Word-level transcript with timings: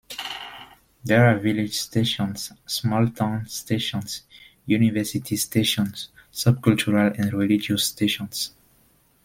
There 1.03 1.27
are 1.27 1.37
village 1.37 1.77
stations, 1.79 2.51
small-town 2.65 3.45
stations, 3.45 4.23
university 4.65 5.35
stations, 5.37 6.09
subcultural 6.33 7.19
and 7.19 7.31
religious 7.31 7.85
stations. 7.85 8.51